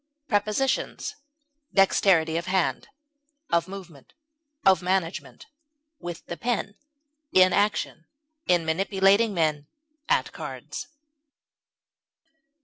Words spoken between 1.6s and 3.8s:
Dexterity of hand, of